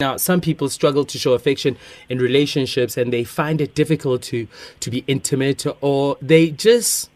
Now, 0.00 0.16
some 0.16 0.40
people 0.40 0.68
struggle 0.70 1.04
to 1.04 1.18
show 1.18 1.34
affection 1.34 1.76
in 2.08 2.18
relationships 2.18 2.96
and 2.96 3.12
they 3.12 3.22
find 3.22 3.60
it 3.60 3.76
difficult 3.76 4.22
to, 4.22 4.48
to 4.80 4.90
be 4.90 5.04
intimate 5.06 5.64
or 5.80 6.16
they 6.20 6.50
just 6.50 7.10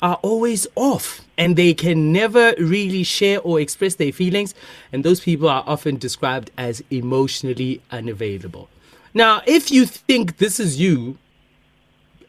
are 0.00 0.20
always 0.22 0.68
off 0.76 1.22
and 1.36 1.56
they 1.56 1.74
can 1.74 2.12
never 2.12 2.54
really 2.58 3.02
share 3.02 3.40
or 3.40 3.58
express 3.58 3.96
their 3.96 4.12
feelings. 4.12 4.54
And 4.92 5.02
those 5.02 5.18
people 5.18 5.48
are 5.48 5.64
often 5.66 5.96
described 5.96 6.52
as 6.56 6.80
emotionally 6.92 7.82
unavailable. 7.90 8.68
Now, 9.12 9.42
if 9.44 9.72
you 9.72 9.84
think 9.84 10.36
this 10.36 10.60
is 10.60 10.78
you, 10.78 11.18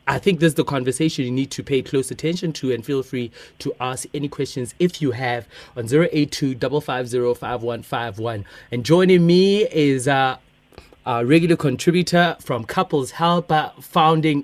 I 0.06 0.20
think 0.20 0.42
this 0.42 0.48
is 0.48 0.56
the 0.56 0.66
conversation 0.66 1.24
you 1.24 1.32
need 1.32 1.50
to 1.52 1.64
pay 1.64 1.82
close 1.82 2.12
attention 2.12 2.52
to 2.54 2.74
and 2.74 2.86
feel 2.86 3.04
free 3.04 3.32
to 3.60 3.74
ask 3.80 4.06
any 4.14 4.28
questions 4.28 4.76
if 4.78 5.02
you 5.02 5.12
have 5.12 5.48
on 5.78 5.86
082 5.86 6.56
550 6.56 8.46
And 8.72 8.84
joining 8.84 9.26
me 9.26 9.64
is 9.64 10.10
uh, 10.10 10.38
a 11.06 11.26
regular 11.26 11.56
contributor 11.56 12.36
from 12.42 12.66
Couples 12.66 13.12
Help, 13.12 13.50
uh, 13.50 13.70
founding 13.80 14.44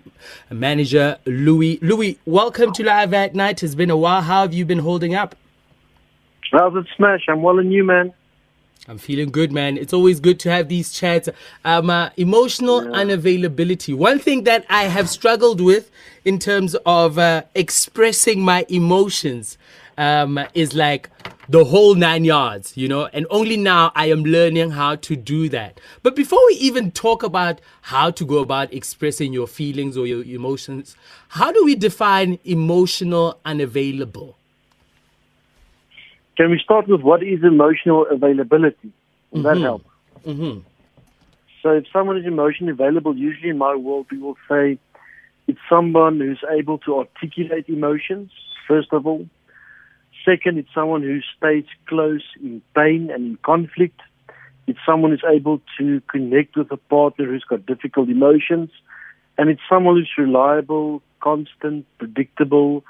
manager 0.49 1.17
Louis. 1.25 1.77
Louis, 1.81 2.17
welcome 2.25 2.71
to 2.71 2.83
Live 2.85 3.13
at 3.13 3.35
Night. 3.35 3.61
It's 3.61 3.75
been 3.75 3.89
a 3.89 3.97
while. 3.97 4.21
How 4.21 4.43
have 4.43 4.53
you 4.53 4.65
been 4.65 4.79
holding 4.79 5.13
up? 5.13 5.35
How's 6.53 6.73
it 6.77 6.87
Smash? 6.95 7.25
I'm 7.27 7.41
well 7.41 7.59
and 7.59 7.71
you, 7.73 7.83
man. 7.83 8.13
I'm 8.87 8.97
feeling 8.97 9.29
good, 9.29 9.51
man. 9.51 9.77
It's 9.77 9.93
always 9.93 10.19
good 10.19 10.39
to 10.41 10.51
have 10.51 10.67
these 10.67 10.91
chats. 10.91 11.29
Um, 11.63 11.89
uh, 11.89 12.09
emotional 12.17 12.83
yeah. 12.83 13.03
unavailability. 13.03 13.93
One 13.93 14.17
thing 14.17 14.45
that 14.45 14.65
I 14.69 14.85
have 14.85 15.09
struggled 15.09 15.61
with 15.61 15.91
in 16.25 16.39
terms 16.39 16.75
of 16.85 17.19
uh, 17.19 17.43
expressing 17.53 18.41
my 18.41 18.65
emotions 18.69 19.57
um, 19.97 20.39
is 20.53 20.73
like 20.73 21.09
the 21.49 21.65
whole 21.65 21.93
nine 21.93 22.23
yards, 22.23 22.77
you 22.77 22.87
know, 22.87 23.07
and 23.07 23.27
only 23.29 23.57
now 23.57 23.91
I 23.95 24.07
am 24.07 24.23
learning 24.23 24.71
how 24.71 24.95
to 24.95 25.15
do 25.15 25.49
that. 25.49 25.79
But 26.01 26.15
before 26.15 26.39
we 26.47 26.53
even 26.53 26.91
talk 26.91 27.21
about 27.21 27.59
how 27.81 28.09
to 28.11 28.25
go 28.25 28.37
about 28.37 28.73
expressing 28.73 29.33
your 29.33 29.47
feelings 29.47 29.97
or 29.97 30.07
your 30.07 30.23
emotions, 30.23 30.95
how 31.27 31.51
do 31.51 31.65
we 31.65 31.75
define 31.75 32.39
emotional 32.45 33.39
unavailable? 33.45 34.38
Can 36.39 36.51
we 36.51 36.59
start 36.63 36.87
with 36.87 37.01
what 37.01 37.21
is 37.21 37.43
emotional 37.43 38.05
availability? 38.09 38.93
Will 39.31 39.41
mm-hmm. 39.41 39.47
that 39.49 39.57
help? 39.61 39.83
Mm-hmm. 40.25 40.59
So, 41.61 41.71
if 41.71 41.83
someone 41.91 42.17
is 42.17 42.25
emotionally 42.25 42.71
available, 42.71 43.13
usually 43.13 43.49
in 43.49 43.57
my 43.57 43.75
world, 43.75 44.05
we 44.09 44.19
will 44.19 44.37
say 44.47 44.79
it's 45.49 45.59
someone 45.67 46.17
who's 46.17 46.41
able 46.49 46.77
to 46.77 46.99
articulate 46.99 47.67
emotions, 47.67 48.31
first 48.69 48.93
of 48.93 49.05
all. 49.05 49.27
Second, 50.23 50.59
it's 50.59 50.73
someone 50.73 51.01
who 51.01 51.19
stays 51.35 51.65
close 51.87 52.23
in 52.41 52.61
pain 52.73 53.09
and 53.13 53.31
in 53.31 53.37
conflict. 53.43 53.99
It's 54.65 54.79
someone 54.85 55.11
who's 55.11 55.29
able 55.29 55.59
to 55.77 56.01
connect 56.09 56.55
with 56.55 56.71
a 56.71 56.77
partner 56.77 57.25
who's 57.25 57.43
got 57.43 57.65
difficult 57.65 58.07
emotions. 58.07 58.69
And 59.37 59.49
it's 59.49 59.61
someone 59.67 59.97
who's 59.97 60.13
reliable, 60.17 61.01
constant, 61.19 61.85
predictable, 61.97 62.85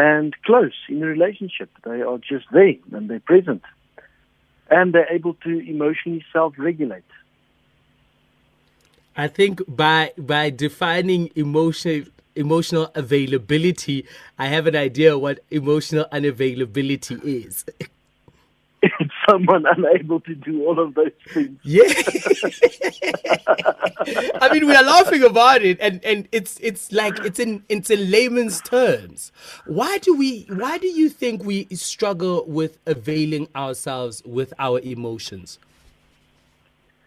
and 0.00 0.34
close 0.46 0.78
in 0.88 1.02
a 1.02 1.06
relationship. 1.06 1.68
They 1.84 2.00
are 2.00 2.18
just 2.18 2.46
there 2.52 2.76
and 2.92 3.10
they're 3.10 3.20
present. 3.20 3.62
And 4.70 4.94
they're 4.94 5.12
able 5.12 5.34
to 5.44 5.50
emotionally 5.74 6.24
self 6.32 6.54
regulate. 6.56 7.10
I 9.16 9.26
think 9.28 9.60
by 9.68 10.12
by 10.16 10.50
defining 10.50 11.30
emotional 11.34 12.04
emotional 12.34 12.90
availability, 12.94 14.06
I 14.38 14.46
have 14.46 14.66
an 14.66 14.76
idea 14.76 15.18
what 15.18 15.40
emotional 15.50 16.06
unavailability 16.12 17.22
is. 17.24 17.66
someone 19.28 19.64
unable 19.66 20.20
to 20.20 20.34
do 20.34 20.64
all 20.66 20.78
of 20.78 20.94
those 20.94 21.12
things. 21.32 21.58
Yeah. 21.62 21.84
I 24.40 24.50
mean, 24.52 24.66
we 24.66 24.74
are 24.74 24.82
laughing 24.82 25.22
about 25.22 25.62
it, 25.62 25.78
and, 25.80 26.04
and 26.04 26.28
it's 26.32 26.58
it's 26.60 26.92
like 26.92 27.18
it's 27.20 27.38
in 27.38 27.64
it's 27.68 27.90
in 27.90 28.10
layman's 28.10 28.60
terms. 28.60 29.32
Why 29.66 29.98
do 29.98 30.14
we? 30.16 30.46
Why 30.48 30.78
do 30.78 30.88
you 30.88 31.08
think 31.08 31.44
we 31.44 31.66
struggle 31.74 32.44
with 32.46 32.78
availing 32.86 33.48
ourselves 33.54 34.22
with 34.24 34.52
our 34.58 34.80
emotions? 34.80 35.58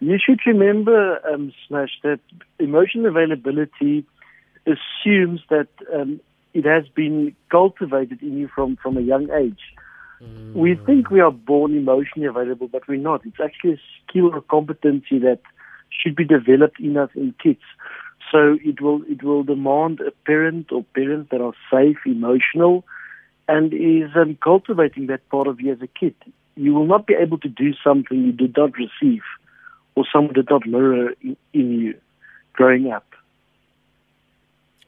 You 0.00 0.18
should 0.18 0.40
remember, 0.46 1.20
um, 1.32 1.52
Smash, 1.66 1.98
that 2.02 2.20
emotional 2.58 3.06
availability 3.06 4.04
assumes 4.66 5.40
that 5.48 5.68
um, 5.94 6.20
it 6.52 6.64
has 6.66 6.86
been 6.88 7.34
cultivated 7.50 8.22
in 8.22 8.36
you 8.36 8.48
from, 8.48 8.76
from 8.76 8.96
a 8.96 9.00
young 9.00 9.30
age. 9.30 9.60
Mm. 10.22 10.54
We 10.54 10.76
think 10.86 11.10
we 11.10 11.20
are 11.20 11.30
born 11.30 11.76
emotionally 11.76 12.28
available, 12.28 12.68
but 12.68 12.86
we're 12.88 12.98
not. 12.98 13.24
It's 13.26 13.40
actually 13.42 13.74
a 13.74 13.80
skill 14.08 14.34
or 14.34 14.40
competency 14.42 15.18
that 15.20 15.40
should 15.90 16.16
be 16.16 16.24
developed 16.24 16.80
in 16.80 16.96
us 16.96 17.10
in 17.14 17.34
kids. 17.42 17.62
So 18.30 18.56
it 18.64 18.80
will 18.80 19.02
it 19.08 19.22
will 19.22 19.42
demand 19.44 20.00
a 20.00 20.10
parent 20.26 20.72
or 20.72 20.84
parents 20.94 21.30
that 21.30 21.40
are 21.40 21.52
safe, 21.70 21.98
emotional, 22.06 22.84
and 23.48 23.72
is 23.72 24.10
um, 24.16 24.38
cultivating 24.42 25.06
that 25.06 25.28
part 25.28 25.46
of 25.46 25.60
you 25.60 25.72
as 25.72 25.82
a 25.82 25.86
kid. 25.86 26.14
You 26.56 26.74
will 26.74 26.86
not 26.86 27.06
be 27.06 27.14
able 27.14 27.38
to 27.38 27.48
do 27.48 27.74
something 27.82 28.24
you 28.24 28.32
did 28.32 28.56
not 28.56 28.72
receive, 28.76 29.22
or 29.94 30.04
someone 30.10 30.34
did 30.34 30.48
not 30.50 30.66
mirror 30.66 31.12
in, 31.20 31.36
in 31.52 31.80
you 31.80 31.94
growing 32.54 32.90
up. 32.90 33.06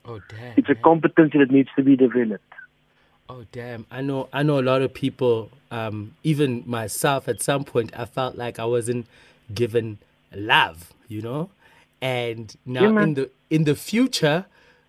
Oh 0.04 0.20
damn! 0.28 0.54
It's 0.56 0.70
a 0.70 0.75
competency 0.75 1.38
that 1.38 1.50
needs 1.50 1.69
to 1.76 1.82
be 1.82 1.97
developed. 1.97 2.53
Oh 3.28 3.44
damn! 3.50 3.87
I 3.91 4.03
know. 4.03 4.28
I 4.32 4.42
know 4.42 4.60
a 4.60 4.62
lot 4.62 4.82
of 4.82 4.94
people. 4.94 5.50
Um, 5.70 6.14
even 6.22 6.62
myself, 6.66 7.28
at 7.28 7.42
some 7.42 7.64
point, 7.64 7.91
I 7.98 8.04
felt 8.04 8.37
like 8.37 8.59
I 8.59 8.64
wasn't 8.64 9.06
given 9.53 9.98
love. 10.32 10.92
You 11.09 11.22
know, 11.22 11.50
and 12.00 12.54
now 12.64 12.82
yeah, 12.82 13.03
in 13.03 13.14
the 13.14 13.31
in 13.50 13.64
the 13.64 13.75
future, 13.75 14.47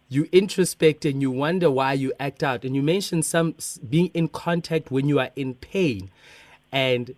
you 0.10 0.28
introspect 0.32 1.04
and 1.04 1.22
you 1.22 1.32
wonder 1.32 1.72
why 1.72 1.94
you 1.94 2.14
act 2.20 2.44
out. 2.44 2.64
And 2.64 2.76
you 2.76 2.84
mentioned 2.84 3.26
some 3.26 3.56
being 3.90 4.12
in 4.14 4.28
contact 4.28 4.92
when 4.92 5.08
you 5.10 5.20
are 5.20 5.32
in 5.36 5.56
pain, 5.56 6.12
and 6.72 7.16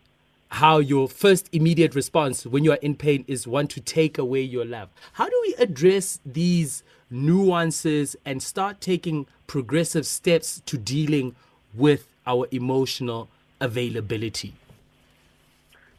how 0.50 0.80
your 0.80 1.08
first 1.08 1.50
immediate 1.52 1.96
response 1.96 2.46
when 2.46 2.64
you 2.64 2.72
are 2.72 2.80
in 2.82 2.96
pain 2.96 3.24
is 3.28 3.46
want 3.46 3.70
to 3.72 3.82
take 3.82 4.18
away 4.18 4.42
your 4.42 4.66
love. 4.66 4.90
How 5.14 5.30
do 5.30 5.44
we 5.46 5.56
address 5.56 6.20
these 6.26 6.82
nuances 7.10 8.16
and 8.26 8.42
start 8.42 8.82
taking 8.82 9.26
progressive 9.48 10.06
steps 10.06 10.62
to 10.66 10.78
dealing 10.78 11.36
with 11.74 12.08
our 12.26 12.48
emotional 12.52 13.30
availability? 13.60 14.54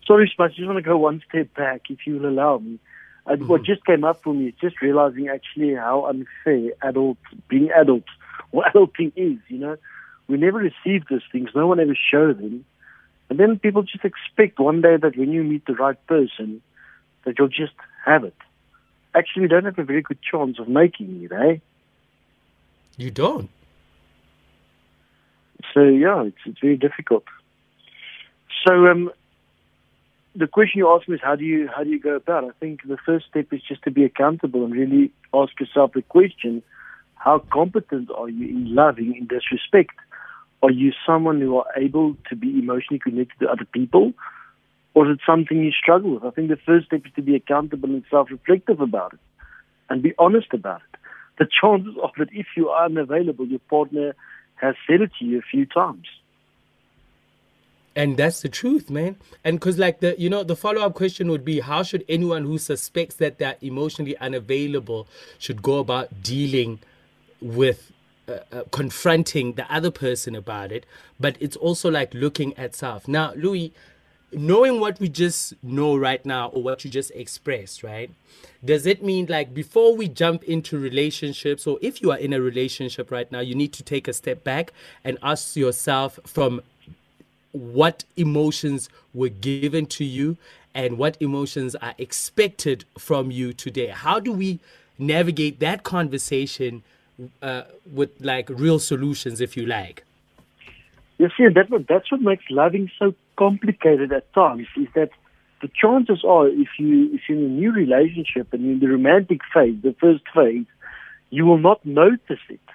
Sorry, 0.07 0.31
Smash, 0.35 0.53
I 0.53 0.57
just 0.57 0.67
want 0.67 0.79
to 0.79 0.83
go 0.83 0.97
one 0.97 1.23
step 1.29 1.55
back, 1.55 1.83
if 1.91 2.07
you 2.07 2.19
will 2.19 2.29
allow 2.29 2.59
me. 2.59 2.79
Uh, 3.27 3.33
mm-hmm. 3.33 3.47
What 3.47 3.63
just 3.63 3.85
came 3.85 4.05
up 4.05 4.23
for 4.23 4.35
me 4.35 4.49
is 4.49 4.55
just 4.61 4.81
realizing 4.83 5.29
actually 5.29 5.75
how 5.75 6.07
unfair 6.07 6.73
adult 6.83 7.19
being 7.49 7.71
adult 7.71 8.05
or 8.53 8.65
adulting 8.75 9.13
is. 9.17 9.39
You 9.49 9.59
know, 9.59 9.77
we 10.27 10.37
never 10.37 10.59
receive 10.59 11.05
these 11.09 11.23
things. 11.31 11.51
No 11.55 11.67
one 11.67 11.81
ever 11.81 11.97
shows 12.11 12.37
them, 12.37 12.65
and 13.29 13.39
then 13.39 13.59
people 13.59 13.83
just 13.83 14.05
expect 14.05 14.59
one 14.59 14.81
day 14.81 14.97
that 14.97 15.17
when 15.17 15.33
you 15.33 15.45
meet 15.45 15.67
the 15.67 15.75
right 15.75 16.05
person, 16.07 16.63
that 17.25 17.39
you'll 17.39 17.49
just 17.49 17.75
have 18.05 18.25
it 18.25 18.35
actually 19.15 19.49
don't 19.49 19.65
have 19.65 19.79
a 19.79 19.85
very 19.85 20.03
good 20.03 20.19
chance 20.23 20.59
of 20.59 20.69
making 20.69 21.25
it, 21.25 21.33
eh? 21.33 21.59
You 22.97 23.11
don't. 23.11 23.51
So 25.75 25.83
yeah, 25.83 26.25
it's 26.25 26.39
it's 26.45 26.59
very 26.61 26.77
difficult. 26.77 27.25
So 28.67 28.87
um, 28.87 29.11
the 30.35 30.47
question 30.47 30.79
you 30.79 30.89
asked 30.89 31.09
me 31.09 31.17
is 31.17 31.21
how 31.23 31.37
do 31.37 31.45
you 31.45 31.69
how 31.75 31.85
do 31.85 31.91
you 31.91 32.01
go 32.01 32.15
about? 32.15 32.45
I 32.45 32.51
think 32.59 32.81
the 32.87 32.99
first 33.05 33.27
step 33.31 33.47
is 33.53 33.63
just 33.67 33.83
to 33.85 33.91
be 33.91 34.05
accountable 34.05 34.65
and 34.65 34.73
really 34.73 35.13
ask 35.33 35.59
yourself 35.61 35.93
the 35.95 36.03
question: 36.03 36.63
How 37.15 37.39
competent 37.39 38.11
are 38.11 38.29
you 38.29 38.49
in 38.49 38.75
loving 38.75 39.17
in 39.17 39.29
this 39.29 39.45
respect? 39.53 39.95
Are 40.63 40.71
you 40.71 40.93
someone 41.07 41.41
who 41.41 41.57
are 41.57 41.67
able 41.77 42.17
to 42.29 42.37
be 42.37 42.59
emotionally 42.59 42.99
connected 42.99 43.39
to 43.41 43.49
other 43.49 43.65
people? 43.65 44.13
Or 44.95 45.09
is 45.09 45.17
it 45.17 45.21
something 45.25 45.63
you 45.63 45.71
struggle 45.71 46.15
with? 46.15 46.25
I 46.25 46.31
think 46.31 46.49
the 46.49 46.57
first 46.57 46.87
step 46.87 47.07
is 47.07 47.13
to 47.15 47.23
be 47.23 47.37
accountable 47.37 47.91
and 47.91 48.05
self-reflective 48.11 48.81
about 48.81 49.13
it 49.15 49.21
and 49.89 50.03
be 50.03 50.15
honest 50.19 50.53
about 50.53 50.83
it. 50.93 50.99
The 51.39 51.47
chances 51.61 51.95
of 52.03 52.11
it, 52.19 52.29
if 52.33 52.47
you 52.57 52.69
are 52.69 52.87
unavailable, 52.87 53.47
your 53.47 53.61
partner 53.61 54.15
has 54.57 54.75
said 54.87 55.01
it 55.01 55.11
to 55.19 55.25
you 55.25 55.39
a 55.39 55.43
few 55.43 55.65
times. 55.65 56.07
And 57.97 58.17
that's 58.17 58.41
the 58.43 58.49
truth, 58.49 58.89
man. 58.89 59.17
And 59.43 59.59
because, 59.59 59.79
like 59.79 60.01
the, 60.01 60.15
you 60.19 60.31
know, 60.31 60.45
the 60.45 60.55
follow-up 60.55 60.95
question 60.95 61.29
would 61.31 61.45
be, 61.45 61.61
how 61.61 61.83
should 61.83 62.05
anyone 62.09 62.45
who 62.45 62.57
suspects 62.59 63.17
that 63.17 63.39
they're 63.39 63.57
emotionally 63.61 64.17
unavailable 64.19 65.09
should 65.39 65.61
go 65.61 65.79
about 65.79 66.23
dealing 66.23 66.79
with 67.41 67.91
uh, 68.29 68.39
uh, 68.53 68.63
confronting 68.71 69.55
the 69.55 69.71
other 69.73 69.91
person 69.91 70.37
about 70.37 70.71
it? 70.71 70.87
But 71.19 71.37
it's 71.41 71.57
also 71.57 71.91
like 71.91 72.15
looking 72.15 72.57
at 72.57 72.77
self. 72.77 73.09
Now, 73.09 73.33
Louis, 73.35 73.73
knowing 74.33 74.81
what 74.81 75.01
we 75.01 75.09
just 75.09 75.55
know 75.63 75.97
right 75.97 76.25
now 76.25 76.49
or 76.49 76.63
what 76.63 76.85
you 76.85 76.91
just 76.91 77.11
expressed, 77.13 77.83
right? 77.83 78.11
Does 78.65 78.87
it 78.87 79.03
mean 79.03 79.27
like 79.29 79.55
before 79.55 79.97
we 79.97 80.09
jump 80.09 80.45
into 80.45 80.79
relationships 80.79 81.67
or 81.67 81.79
if 81.81 82.03
you 82.03 82.11
are 82.11 82.19
in 82.19 82.33
a 82.33 82.41
relationship 82.41 83.11
right 83.11 83.31
now, 83.33 83.41
you 83.41 83.55
need 83.55 83.73
to 83.75 83.83
take 83.83 84.07
a 84.07 84.13
step 84.13 84.45
back 84.45 84.73
and 85.05 85.19
ask 85.23 85.57
yourself 85.57 86.19
from 86.25 86.63
what 87.53 88.05
emotions 88.17 88.89
were 89.15 89.29
given 89.29 89.87
to 89.87 90.05
you 90.05 90.37
and 90.75 90.99
what 90.99 91.17
emotions 91.21 91.75
are 91.77 91.95
expected 91.99 92.85
from 92.99 93.31
you 93.31 93.53
today. 93.53 93.89
How 93.89 94.21
do 94.21 94.33
we 94.33 94.61
navigate 94.99 95.59
that 95.61 95.83
conversation 95.83 96.83
uh, 97.43 97.63
with 97.93 98.11
like 98.21 98.49
real 98.51 98.79
solutions, 98.79 99.41
if 99.41 99.57
you 99.57 99.67
like? 99.67 100.05
You 101.19 101.29
see, 101.37 101.49
that, 101.49 101.87
that's 101.89 102.11
what 102.11 102.21
makes 102.21 102.45
loving 102.51 102.91
so 102.99 103.15
complicated 103.41 104.13
at 104.13 104.31
times. 104.35 104.67
Is 104.77 104.89
that 104.95 105.11
the 105.63 105.71
chances 105.83 106.23
are, 106.25 106.47
if 106.47 106.69
you 106.79 107.15
if 107.15 107.23
you're 107.27 107.39
in 107.39 107.45
a 107.45 107.57
new 107.63 107.73
relationship 107.73 108.53
and 108.53 108.63
in 108.73 108.81
the 108.81 108.89
romantic 108.89 109.41
phase, 109.53 109.77
the 109.83 109.95
first 109.99 110.25
phase, 110.35 110.67
you 111.31 111.47
will 111.47 111.63
not 111.71 111.85
notice 111.87 112.45
it. 112.57 112.67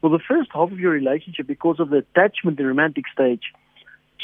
Well, 0.00 0.12
the 0.12 0.26
first 0.32 0.50
half 0.52 0.70
of 0.70 0.78
your 0.78 0.92
relationship, 0.92 1.46
because 1.46 1.80
of 1.80 1.88
the 1.88 2.04
attachment, 2.06 2.58
the 2.58 2.66
romantic 2.66 3.04
stage, 3.12 3.44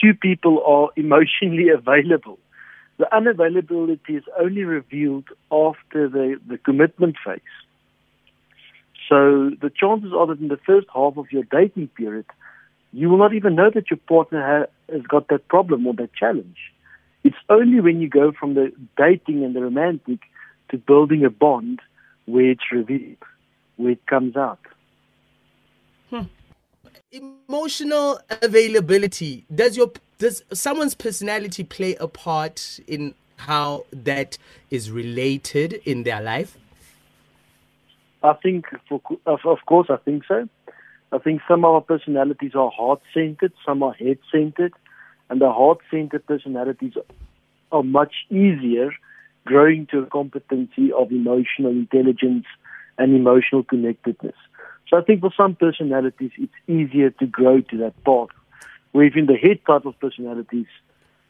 two 0.01 0.13
people 0.15 0.63
are 0.75 0.89
emotionally 0.97 1.69
available. 1.81 2.39
The 2.99 3.09
unavailability 3.13 4.19
is 4.19 4.25
only 4.39 4.65
revealed 4.65 5.29
after 5.51 6.09
the, 6.09 6.39
the 6.47 6.59
commitment 6.59 7.17
phase. 7.25 7.41
So 9.09 9.51
the 9.61 9.71
chances 9.81 10.13
are 10.17 10.27
that 10.29 10.39
in 10.39 10.49
the 10.49 10.61
first 10.65 10.87
half 10.95 11.17
of 11.17 11.27
your 11.33 11.43
dating 11.43 11.89
period, 11.89 12.27
you 12.93 13.09
will 13.09 13.19
not 13.19 13.35
even 13.35 13.57
know 13.57 13.71
that 13.75 13.91
your 13.91 13.99
partner 14.15 14.69
has 14.93 15.03
got 15.03 15.29
that 15.29 15.49
problem 15.49 15.87
or 15.87 15.95
that 15.95 16.15
challenge. 16.15 16.59
It's 17.23 17.37
only 17.49 17.81
when 17.81 18.01
you 18.01 18.09
go 18.09 18.33
from 18.33 18.55
the 18.55 18.73
dating 18.97 19.45
and 19.45 19.57
the 19.57 19.63
romantic 19.63 20.21
to 20.71 20.79
building 20.79 21.25
a 21.25 21.31
bond 21.31 21.81
where 22.27 22.51
it's 22.51 22.71
revealed, 22.71 23.17
where 23.77 23.93
it 23.93 24.07
comes 24.07 24.37
out. 24.37 24.61
Hmm. 26.11 26.23
Emotional 27.13 28.21
availability. 28.43 29.47
Does 29.55 29.77
your 29.77 29.93
does 30.19 30.43
someone's 30.53 30.95
personality 30.95 31.65
play 31.65 31.97
a 31.97 32.09
part 32.09 32.81
in 32.87 33.15
how 33.37 33.85
that 33.93 34.39
is 34.71 34.91
related 34.91 35.75
in 35.85 36.03
their 36.05 36.21
life? 36.21 36.57
I 38.23 38.33
think, 38.35 38.67
for, 38.89 39.01
of 39.27 39.59
course, 39.67 39.89
I 39.91 39.97
think 39.97 40.25
so. 40.27 40.49
I 41.15 41.19
think 41.19 41.43
some 41.47 41.65
of 41.65 41.73
our 41.73 41.81
personalities 41.81 42.57
are 42.57 42.73
heart 42.73 43.01
centered, 43.15 43.53
some 43.65 43.85
are 43.85 43.93
head 43.93 44.19
centered, 44.33 44.73
and 45.31 45.41
the 45.41 45.53
heart 45.53 45.79
centered 45.89 46.27
personalities 46.27 46.95
are 47.71 47.85
much 47.85 48.13
easier 48.31 48.91
growing 49.47 49.87
to 49.93 50.01
a 50.01 50.07
competency 50.07 50.91
of 50.91 51.13
emotional 51.13 51.71
intelligence 51.71 52.47
and 52.99 53.15
emotional 53.15 53.63
connectedness. 53.63 54.35
So 54.89 54.99
I 54.99 55.03
think 55.03 55.21
for 55.21 55.31
some 55.37 55.55
personalities, 55.55 56.33
it's 56.37 56.53
easier 56.67 57.11
to 57.11 57.27
grow 57.27 57.61
to 57.61 57.77
that 57.79 57.95
path. 58.05 58.31
Where 58.91 59.07
in 59.07 59.27
the 59.27 59.37
head 59.37 59.61
type 59.65 59.87
of 59.87 59.99
personalities, 60.01 60.67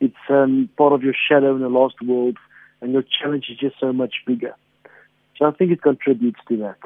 it's 0.00 0.16
um, 0.30 0.70
part 0.78 0.94
of 0.94 1.02
your 1.02 1.14
shadow 1.28 1.54
in 1.56 1.60
the 1.60 1.68
lost 1.68 1.96
world, 2.00 2.38
and 2.80 2.92
your 2.92 3.02
challenge 3.02 3.46
is 3.50 3.58
just 3.58 3.78
so 3.80 3.92
much 3.92 4.14
bigger. 4.26 4.54
So 5.36 5.44
I 5.44 5.50
think 5.50 5.72
it 5.72 5.82
contributes 5.82 6.40
to 6.48 6.56
that. 6.58 6.78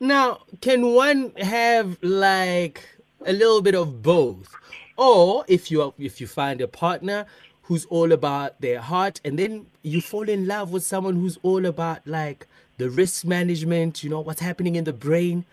Now, 0.00 0.40
can 0.62 0.94
one 0.94 1.32
have 1.36 1.98
like 2.02 2.82
a 3.26 3.32
little 3.32 3.60
bit 3.60 3.74
of 3.74 4.02
both? 4.02 4.54
Or 4.96 5.44
if 5.46 5.70
you 5.70 5.92
if 5.98 6.20
you 6.20 6.26
find 6.26 6.60
a 6.60 6.68
partner 6.68 7.26
who's 7.64 7.84
all 7.86 8.10
about 8.10 8.60
their 8.60 8.80
heart 8.80 9.20
and 9.24 9.38
then 9.38 9.66
you 9.82 10.00
fall 10.00 10.28
in 10.28 10.46
love 10.46 10.72
with 10.72 10.82
someone 10.82 11.16
who's 11.16 11.38
all 11.42 11.66
about 11.66 12.06
like 12.06 12.46
the 12.78 12.90
risk 12.90 13.24
management, 13.24 14.02
you 14.02 14.10
know, 14.10 14.20
what's 14.20 14.40
happening 14.40 14.74
in 14.74 14.84
the 14.84 14.92
brain. 14.92 15.44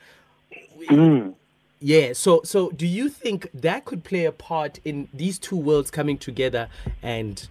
Mm. 0.90 1.34
Yeah, 1.80 2.14
so 2.14 2.42
so 2.44 2.72
do 2.72 2.88
you 2.88 3.10
think 3.10 3.50
that 3.54 3.86
could 3.86 4.04
play 4.04 4.26
a 4.26 4.32
part 4.32 4.80
in 4.86 5.10
these 5.14 5.38
two 5.38 5.58
worlds 5.58 5.92
coming 5.92 6.18
together 6.18 6.70
and 7.04 7.48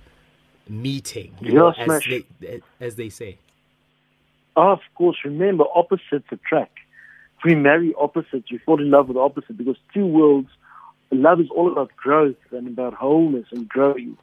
meeting, 0.69 1.35
you 1.41 1.53
know, 1.53 1.73
as 1.79 2.03
they, 2.05 2.61
as 2.81 2.97
they 2.97 3.09
say? 3.09 3.39
Of 4.57 4.81
course, 4.95 5.19
remember 5.25 5.65
opposites 5.75 6.27
attract. 6.33 6.79
We 7.47 7.55
marry 7.55 7.95
opposites, 7.97 8.51
we 8.51 8.59
fall 8.59 8.81
in 8.81 8.91
love 8.91 9.07
with 9.07 9.15
the 9.15 9.21
opposite 9.21 9.57
because 9.57 9.77
two 9.95 10.05
worlds, 10.05 10.49
love 11.13 11.39
is 11.39 11.47
all 11.55 11.71
about 11.71 11.95
growth 11.95 12.35
and 12.51 12.67
about 12.67 12.95
wholeness 12.95 13.47
and 13.53 13.69
growing. 13.69 14.19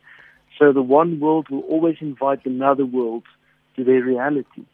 So 0.60 0.74
the 0.74 0.82
one 0.82 1.22
world 1.22 1.48
will 1.50 1.62
always 1.62 1.96
invite 2.02 2.46
another 2.46 2.86
world 2.86 3.24
to 3.78 3.86
their 3.86 4.04
reality. 4.04 4.66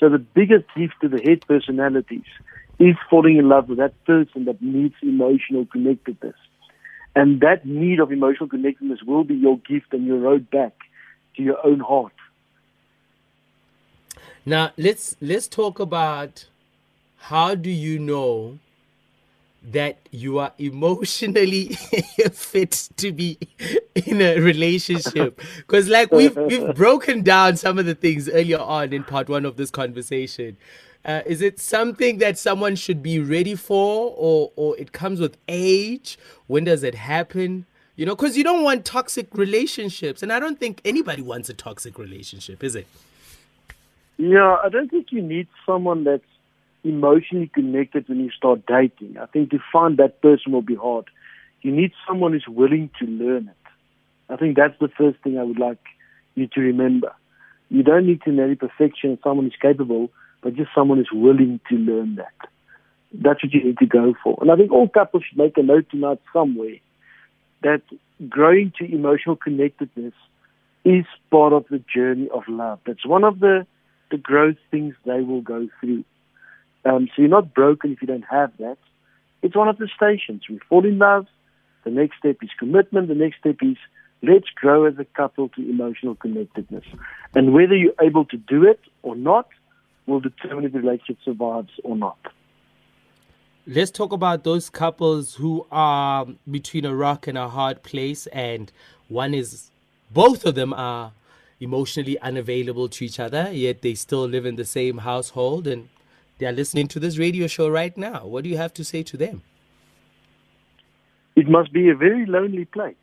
So 0.00 0.08
the 0.08 0.18
biggest 0.18 0.64
gift 0.76 0.94
to 1.02 1.08
the 1.08 1.20
head 1.20 1.46
personalities 1.46 2.26
is 2.80 2.96
falling 3.08 3.36
in 3.36 3.48
love 3.48 3.68
with 3.68 3.78
that 3.78 3.94
person 4.04 4.46
that 4.46 4.60
needs 4.60 4.96
emotional 5.00 5.64
connectedness. 5.66 6.34
And 7.14 7.40
that 7.42 7.64
need 7.64 8.00
of 8.00 8.10
emotional 8.10 8.48
connectedness 8.48 9.04
will 9.06 9.22
be 9.22 9.36
your 9.36 9.58
gift 9.58 9.92
and 9.92 10.08
your 10.08 10.18
road 10.18 10.50
back 10.50 10.74
to 11.36 11.42
your 11.44 11.64
own 11.64 11.78
heart. 11.78 12.14
Now 14.44 14.72
let's 14.76 15.14
let's 15.20 15.46
talk 15.46 15.78
about 15.78 16.46
how 17.22 17.54
do 17.54 17.70
you 17.70 18.00
know 18.00 18.58
that 19.70 19.96
you 20.10 20.40
are 20.40 20.52
emotionally 20.58 21.66
fit 22.32 22.88
to 22.96 23.12
be 23.12 23.38
in 23.94 24.20
a 24.20 24.40
relationship? 24.40 25.40
Because 25.58 25.88
like 25.88 26.10
we've 26.10 26.36
we've 26.36 26.74
broken 26.74 27.22
down 27.22 27.56
some 27.56 27.78
of 27.78 27.86
the 27.86 27.94
things 27.94 28.28
earlier 28.28 28.58
on 28.58 28.92
in 28.92 29.04
part 29.04 29.28
one 29.28 29.44
of 29.44 29.56
this 29.56 29.70
conversation. 29.70 30.56
Uh, 31.04 31.22
is 31.24 31.42
it 31.42 31.60
something 31.60 32.18
that 32.18 32.38
someone 32.38 32.74
should 32.74 33.02
be 33.04 33.20
ready 33.20 33.54
for 33.54 34.12
or 34.16 34.50
or 34.56 34.76
it 34.76 34.90
comes 34.90 35.20
with 35.20 35.36
age? 35.46 36.18
When 36.48 36.64
does 36.64 36.82
it 36.82 36.96
happen? 36.96 37.66
You 37.94 38.04
know 38.04 38.16
because 38.16 38.36
you 38.36 38.42
don't 38.42 38.64
want 38.64 38.84
toxic 38.84 39.28
relationships 39.32 40.24
and 40.24 40.32
i 40.32 40.40
don't 40.40 40.58
think 40.58 40.80
anybody 40.84 41.22
wants 41.22 41.48
a 41.50 41.54
toxic 41.54 41.98
relationship 41.98 42.64
is 42.64 42.74
it? 42.74 42.86
Yeah 44.18 44.56
i 44.64 44.68
don't 44.68 44.90
think 44.90 45.12
you 45.12 45.22
need 45.22 45.46
someone 45.66 46.02
that's 46.02 46.31
emotionally 46.84 47.50
connected 47.52 48.08
when 48.08 48.20
you 48.20 48.30
start 48.30 48.66
dating. 48.66 49.16
I 49.18 49.26
think 49.26 49.50
to 49.50 49.58
find 49.72 49.96
that 49.98 50.20
person 50.22 50.52
will 50.52 50.62
be 50.62 50.74
hard. 50.74 51.06
You 51.62 51.70
need 51.70 51.92
someone 52.06 52.32
who's 52.32 52.46
willing 52.48 52.90
to 52.98 53.06
learn 53.06 53.48
it. 53.48 54.32
I 54.32 54.36
think 54.36 54.56
that's 54.56 54.78
the 54.80 54.88
first 54.88 55.18
thing 55.22 55.38
I 55.38 55.44
would 55.44 55.58
like 55.58 55.78
you 56.34 56.46
to 56.48 56.60
remember. 56.60 57.12
You 57.68 57.82
don't 57.82 58.06
need 58.06 58.22
to 58.22 58.32
marry 58.32 58.56
perfection, 58.56 59.18
someone 59.22 59.46
who's 59.46 59.56
capable, 59.60 60.10
but 60.42 60.54
just 60.54 60.70
someone 60.74 60.98
who's 60.98 61.12
willing 61.12 61.60
to 61.68 61.76
learn 61.76 62.16
that. 62.16 62.34
That's 63.14 63.42
what 63.42 63.52
you 63.52 63.64
need 63.64 63.78
to 63.78 63.86
go 63.86 64.14
for. 64.22 64.38
And 64.40 64.50
I 64.50 64.56
think 64.56 64.72
all 64.72 64.88
couples 64.88 65.24
should 65.28 65.38
make 65.38 65.56
a 65.56 65.62
note 65.62 65.86
tonight 65.90 66.20
somewhere 66.32 66.76
that 67.62 67.82
growing 68.28 68.72
to 68.78 68.92
emotional 68.92 69.36
connectedness 69.36 70.14
is 70.84 71.04
part 71.30 71.52
of 71.52 71.64
the 71.70 71.82
journey 71.94 72.28
of 72.34 72.42
love. 72.48 72.80
That's 72.86 73.06
one 73.06 73.24
of 73.24 73.38
the, 73.40 73.66
the 74.10 74.16
growth 74.16 74.56
things 74.70 74.94
they 75.04 75.20
will 75.20 75.42
go 75.42 75.68
through. 75.80 76.04
Um, 76.84 77.08
so 77.14 77.22
you're 77.22 77.28
not 77.28 77.54
broken 77.54 77.92
if 77.92 78.02
you 78.02 78.08
don't 78.08 78.24
have 78.28 78.52
that. 78.58 78.78
It's 79.42 79.56
one 79.56 79.68
of 79.68 79.78
the 79.78 79.88
stations. 79.94 80.42
We 80.48 80.58
fall 80.68 80.84
in 80.84 80.98
love. 80.98 81.26
The 81.84 81.90
next 81.90 82.18
step 82.18 82.36
is 82.42 82.50
commitment. 82.58 83.08
The 83.08 83.14
next 83.14 83.38
step 83.38 83.56
is 83.62 83.76
let's 84.22 84.48
grow 84.54 84.84
as 84.84 84.94
a 84.98 85.04
couple 85.04 85.48
to 85.50 85.68
emotional 85.68 86.14
connectedness. 86.14 86.84
And 87.34 87.52
whether 87.52 87.76
you're 87.76 87.94
able 88.00 88.24
to 88.26 88.36
do 88.36 88.64
it 88.64 88.80
or 89.02 89.16
not 89.16 89.48
will 90.06 90.20
determine 90.20 90.64
if 90.64 90.72
the 90.72 90.80
relationship 90.80 91.18
survives 91.24 91.70
or 91.84 91.96
not. 91.96 92.18
Let's 93.66 93.92
talk 93.92 94.12
about 94.12 94.42
those 94.42 94.68
couples 94.70 95.36
who 95.36 95.66
are 95.70 96.26
between 96.50 96.84
a 96.84 96.94
rock 96.94 97.28
and 97.28 97.38
a 97.38 97.48
hard 97.48 97.84
place, 97.84 98.26
and 98.28 98.72
one 99.08 99.34
is, 99.34 99.70
both 100.10 100.44
of 100.44 100.56
them 100.56 100.72
are 100.72 101.12
emotionally 101.60 102.18
unavailable 102.18 102.88
to 102.88 103.04
each 103.04 103.20
other, 103.20 103.50
yet 103.52 103.82
they 103.82 103.94
still 103.94 104.26
live 104.26 104.44
in 104.46 104.56
the 104.56 104.64
same 104.64 104.98
household 104.98 105.68
and 105.68 105.88
they 106.42 106.48
are 106.48 106.52
listening 106.52 106.88
to 106.88 106.98
this 106.98 107.18
radio 107.18 107.46
show 107.46 107.68
right 107.68 107.96
now. 107.96 108.26
What 108.26 108.42
do 108.42 108.50
you 108.50 108.56
have 108.56 108.74
to 108.74 108.82
say 108.82 109.04
to 109.04 109.16
them? 109.16 109.42
It 111.36 111.48
must 111.48 111.72
be 111.72 111.88
a 111.88 111.94
very 111.94 112.26
lonely 112.26 112.64
place. 112.64 112.96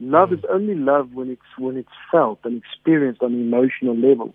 Love 0.00 0.30
mm. 0.30 0.38
is 0.38 0.44
only 0.50 0.74
love 0.74 1.12
when 1.12 1.28
it's 1.28 1.50
when 1.58 1.76
it's 1.76 1.96
felt 2.10 2.38
and 2.44 2.62
experienced 2.62 3.22
on 3.22 3.34
an 3.34 3.42
emotional 3.42 3.94
level. 3.94 4.34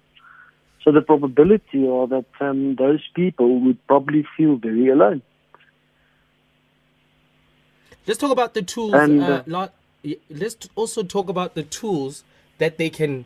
So 0.83 0.91
the 0.91 1.01
probability 1.01 1.87
are 1.87 2.05
that 2.05 2.25
um, 2.39 2.75
those 2.75 3.03
people 3.15 3.59
would 3.61 3.79
probably 3.87 4.27
feel 4.37 4.57
very 4.57 4.89
alone. 4.89 5.23
Let's 8.05 8.19
talk 8.19 8.31
about 8.31 8.53
the 8.53 8.61
tools. 8.61 8.93
And, 8.93 9.23
uh, 9.23 9.43
uh, 9.51 9.67
let's 10.29 10.69
also 10.75 11.01
talk 11.01 11.29
about 11.29 11.55
the 11.55 11.63
tools 11.63 12.23
that 12.59 12.77
they 12.77 12.91
can 12.91 13.25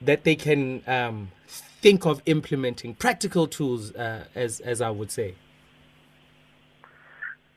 that 0.00 0.24
they 0.24 0.36
can 0.36 0.82
um, 0.86 1.30
think 1.46 2.06
of 2.06 2.22
implementing 2.26 2.94
practical 2.94 3.46
tools, 3.46 3.94
uh, 3.94 4.24
as 4.34 4.60
as 4.60 4.80
I 4.80 4.90
would 4.90 5.10
say? 5.10 5.34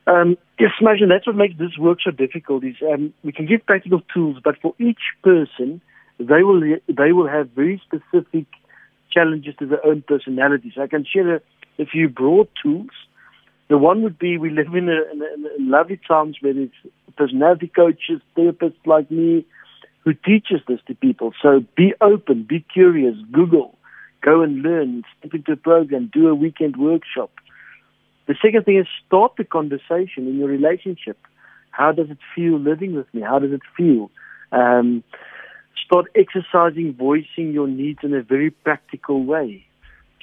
Um, 0.08 0.38
yes, 0.60 0.72
imagine 0.81 1.10
that's 1.10 1.27
what 1.27 1.36
makes 1.36 1.58
this 1.58 1.77
work 1.77 2.00
so 2.03 2.12
difficult. 2.12 2.63
Is 2.63 2.75
um, 2.91 3.13
we 3.24 3.31
can 3.31 3.46
give 3.46 3.65
practical 3.65 4.01
tools, 4.13 4.38
but 4.43 4.55
for 4.62 4.74
each 4.79 5.01
person, 5.24 5.81
they 6.17 6.43
will 6.43 6.62
they 6.88 7.12
will 7.12 7.27
have 7.27 7.50
very 7.51 7.81
specific 7.86 8.46
challenges 9.12 9.55
to 9.60 9.65
their 9.65 9.86
own 9.86 10.03
personalities. 10.08 10.74
I 10.79 10.88
can 10.88 11.05
share 11.05 11.36
a, 11.36 11.41
a 11.79 11.86
few 11.86 12.10
broad 12.10 12.48
tools, 12.62 12.91
The 13.69 13.77
one 13.77 14.01
would 14.01 14.17
be 14.17 14.38
we 14.38 14.50
live 14.50 14.74
in, 14.74 14.89
a, 14.89 15.12
in, 15.12 15.22
a, 15.22 15.55
in 15.58 15.69
lovely 15.69 16.00
times 16.08 16.38
where 16.41 16.53
there's 16.53 16.69
personality 17.15 17.67
coaches, 17.74 18.19
therapists 18.36 18.86
like 18.86 19.10
me 19.12 19.46
who 20.10 20.16
teaches 20.16 20.62
this 20.68 20.80
to 20.88 20.96
people. 20.96 21.34
So 21.42 21.63
be 21.75 21.94
open, 22.01 22.44
be 22.48 22.66
curious, 22.74 23.16
Google, 23.32 23.78
go 24.22 24.42
and 24.42 24.63
learn, 24.63 25.04
step 25.20 25.34
into 25.36 25.51
a 25.51 25.56
program, 25.56 26.10
do 26.12 26.28
a 26.28 26.34
weekend 26.34 26.78
workshop. 26.78 27.30
The 28.28 28.36
second 28.42 28.63
thing 28.63 28.80
is 28.80 28.88
start 29.06 29.34
the 29.38 29.44
conversation 29.44 30.28
in 30.28 30.38
your 30.39 30.48
relationship. 30.48 31.18
How 31.72 31.92
does 31.92 32.10
it 32.10 32.18
feel 32.36 32.60
living 32.60 32.96
with 32.96 33.13
me? 33.13 33.22
How 33.22 33.38
does 33.38 33.51
it 33.51 33.62
feel? 33.78 34.10
Um, 34.51 35.04
start 35.86 36.08
exercising, 36.16 36.96
voicing 36.96 37.51
your 37.51 37.68
needs 37.68 38.00
in 38.01 38.16
a 38.16 38.24
very 38.24 38.50
practical 38.50 39.24
way. 39.24 39.63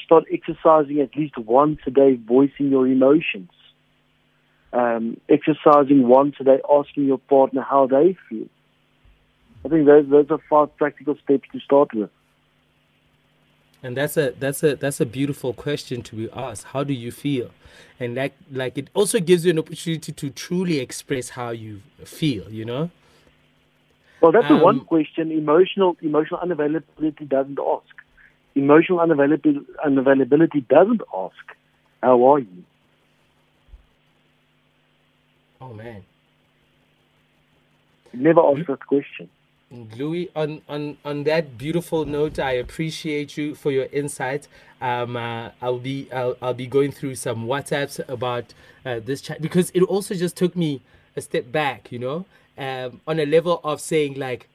Start 0.04 0.24
exercising 0.32 1.00
at 1.00 1.14
least 1.16 1.38
once 1.38 1.78
a 1.86 1.92
day, 1.92 2.16
voicing 2.16 2.70
your 2.70 2.88
emotions. 2.88 3.50
Um, 4.72 5.20
exercising 5.28 6.08
once 6.08 6.34
a 6.40 6.44
day, 6.44 6.58
asking 6.68 7.04
your 7.04 7.18
partner 7.18 7.62
how 7.62 7.86
they 7.86 8.16
feel. 8.28 8.48
I 9.66 9.68
think 9.68 9.84
those 9.84 10.08
those 10.08 10.30
are 10.30 10.38
five 10.48 10.76
practical 10.76 11.16
steps 11.24 11.48
to 11.52 11.58
start 11.58 11.92
with. 11.92 12.08
And 13.82 13.96
that's 13.96 14.16
a 14.16 14.30
that's 14.38 14.62
a 14.62 14.76
that's 14.76 15.00
a 15.00 15.06
beautiful 15.06 15.52
question 15.52 16.02
to 16.02 16.14
be 16.14 16.30
asked. 16.32 16.66
How 16.66 16.84
do 16.84 16.94
you 16.94 17.10
feel? 17.10 17.50
And 17.98 18.16
that 18.16 18.32
like 18.52 18.78
it 18.78 18.90
also 18.94 19.18
gives 19.18 19.44
you 19.44 19.50
an 19.50 19.58
opportunity 19.58 20.12
to 20.12 20.30
truly 20.30 20.78
express 20.78 21.30
how 21.30 21.50
you 21.50 21.82
feel. 22.04 22.48
You 22.48 22.64
know. 22.64 22.90
Well, 24.20 24.30
that's 24.30 24.48
um, 24.48 24.58
the 24.58 24.64
one 24.64 24.84
question. 24.84 25.32
Emotional 25.32 25.96
emotional 26.00 26.38
unavailability 26.38 27.28
doesn't 27.28 27.58
ask. 27.58 27.92
Emotional 28.54 29.00
unavailability, 29.00 29.64
unavailability 29.84 30.68
doesn't 30.68 31.02
ask, 31.12 31.56
"How 32.04 32.24
are 32.24 32.38
you?" 32.38 32.64
Oh 35.60 35.74
man. 35.74 36.04
never 38.12 38.40
ask 38.40 38.64
that 38.68 38.86
question. 38.86 39.28
Louis, 39.70 40.30
on, 40.36 40.62
on, 40.68 40.96
on 41.04 41.24
that 41.24 41.58
beautiful 41.58 42.04
note, 42.04 42.38
I 42.38 42.52
appreciate 42.52 43.36
you 43.36 43.54
for 43.54 43.72
your 43.72 43.86
insight. 43.92 44.46
Um, 44.80 45.16
uh, 45.16 45.50
I'll 45.60 45.78
be 45.78 46.08
I'll, 46.12 46.36
I'll 46.40 46.54
be 46.54 46.66
going 46.66 46.92
through 46.92 47.16
some 47.16 47.46
WhatsApps 47.46 48.06
about 48.08 48.54
uh, 48.84 49.00
this 49.04 49.20
chat 49.20 49.42
because 49.42 49.70
it 49.74 49.82
also 49.82 50.14
just 50.14 50.36
took 50.36 50.54
me 50.54 50.82
a 51.16 51.20
step 51.20 51.50
back, 51.50 51.90
you 51.90 51.98
know, 51.98 52.26
um, 52.56 53.00
on 53.06 53.18
a 53.18 53.26
level 53.26 53.60
of 53.64 53.80
saying 53.80 54.14
like 54.14 54.48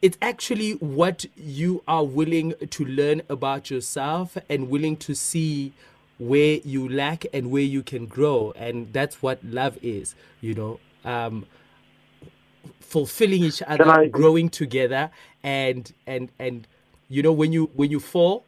it's 0.00 0.16
actually 0.22 0.72
what 0.72 1.26
you 1.36 1.82
are 1.86 2.04
willing 2.04 2.54
to 2.70 2.84
learn 2.84 3.22
about 3.28 3.70
yourself 3.70 4.38
and 4.48 4.70
willing 4.70 4.96
to 4.98 5.14
see 5.14 5.72
where 6.18 6.60
you 6.64 6.88
lack 6.88 7.26
and 7.32 7.50
where 7.50 7.62
you 7.62 7.82
can 7.82 8.06
grow, 8.06 8.52
and 8.56 8.92
that's 8.92 9.20
what 9.20 9.44
love 9.44 9.78
is, 9.82 10.14
you 10.40 10.54
know. 10.54 10.80
Um, 11.04 11.46
fulfilling 12.80 13.44
each 13.44 13.62
other, 13.66 13.88
I, 13.88 14.06
growing 14.06 14.48
together, 14.48 15.10
and 15.42 15.92
and 16.06 16.30
and 16.38 16.66
you 17.08 17.22
know 17.22 17.32
when 17.32 17.52
you 17.52 17.70
when 17.74 17.90
you 17.90 18.00
fall, 18.00 18.44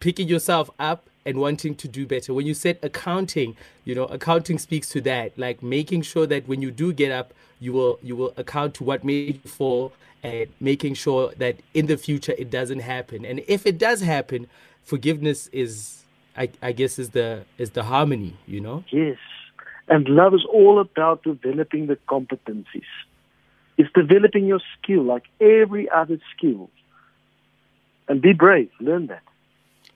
picking 0.00 0.28
yourself 0.28 0.70
up 0.78 1.08
and 1.26 1.38
wanting 1.38 1.74
to 1.76 1.88
do 1.88 2.06
better. 2.06 2.32
When 2.32 2.46
you 2.46 2.54
said 2.54 2.78
accounting, 2.82 3.56
you 3.84 3.94
know 3.94 4.04
accounting 4.04 4.58
speaks 4.58 4.88
to 4.90 5.00
that, 5.02 5.38
like 5.38 5.62
making 5.62 6.02
sure 6.02 6.26
that 6.26 6.48
when 6.48 6.62
you 6.62 6.70
do 6.70 6.92
get 6.92 7.12
up, 7.12 7.32
you 7.60 7.72
will 7.72 7.98
you 8.02 8.16
will 8.16 8.32
account 8.36 8.74
to 8.74 8.84
what 8.84 9.04
made 9.04 9.40
you 9.42 9.50
fall 9.50 9.92
and 10.22 10.48
making 10.60 10.94
sure 10.94 11.32
that 11.36 11.56
in 11.74 11.86
the 11.86 11.96
future 11.96 12.34
it 12.38 12.50
doesn't 12.50 12.80
happen. 12.80 13.24
And 13.24 13.42
if 13.46 13.66
it 13.66 13.78
does 13.78 14.00
happen, 14.00 14.48
forgiveness 14.82 15.48
is 15.52 16.04
I, 16.36 16.50
I 16.62 16.72
guess 16.72 16.98
is 16.98 17.10
the 17.10 17.44
is 17.58 17.70
the 17.70 17.82
harmony, 17.82 18.36
you 18.46 18.60
know? 18.60 18.84
Yes. 18.90 19.18
And 19.88 20.08
love 20.08 20.34
is 20.34 20.44
all 20.52 20.78
about 20.80 21.22
developing 21.22 21.86
the 21.86 21.96
competencies. 22.08 22.90
It's 23.78 23.88
developing 23.94 24.44
your 24.44 24.60
skill 24.76 25.04
like 25.04 25.22
every 25.40 25.88
other 25.88 26.18
skill. 26.36 26.68
And 28.08 28.20
be 28.20 28.32
brave. 28.32 28.70
Learn 28.80 29.06
that. 29.06 29.22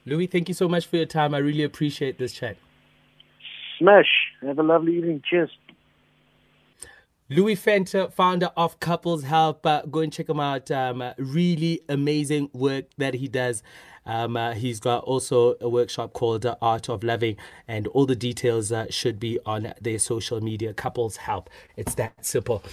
Louis, 0.05 0.27
thank 0.27 0.47
you 0.47 0.53
so 0.53 0.67
much 0.67 0.87
for 0.87 0.97
your 0.97 1.05
time. 1.05 1.33
I 1.33 1.39
really 1.39 1.63
appreciate 1.63 2.17
this 2.17 2.33
chat. 2.33 2.57
Smash. 3.77 4.31
Have 4.41 4.59
a 4.59 4.63
lovely 4.63 4.97
evening. 4.97 5.21
Cheers. 5.29 5.51
Louis 7.29 7.55
Venter, 7.55 8.09
founder 8.09 8.51
of 8.55 8.79
Couples 8.79 9.23
Help. 9.23 9.65
Uh, 9.65 9.81
go 9.89 10.01
and 10.01 10.13
check 10.13 10.29
him 10.29 10.39
out. 10.39 10.69
Um, 10.69 11.01
uh, 11.01 11.13
really 11.17 11.81
amazing 11.89 12.49
work 12.53 12.85
that 12.97 13.15
he 13.15 13.27
does. 13.27 13.63
Um, 14.05 14.35
uh, 14.35 14.53
he's 14.53 14.79
got 14.79 15.03
also 15.05 15.55
a 15.61 15.69
workshop 15.69 16.13
called 16.13 16.45
Art 16.61 16.89
of 16.89 17.03
Loving, 17.03 17.37
and 17.67 17.87
all 17.87 18.05
the 18.05 18.15
details 18.15 18.71
uh, 18.71 18.87
should 18.89 19.19
be 19.19 19.39
on 19.45 19.73
their 19.81 19.99
social 19.99 20.41
media. 20.41 20.73
Couples 20.73 21.17
Help. 21.17 21.49
It's 21.77 21.95
that 21.95 22.13
simple. 22.25 22.63